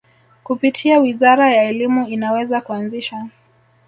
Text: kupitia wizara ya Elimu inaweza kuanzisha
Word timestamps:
kupitia 0.43 0.99
wizara 0.99 1.53
ya 1.53 1.63
Elimu 1.63 2.07
inaweza 2.07 2.61
kuanzisha 2.61 3.27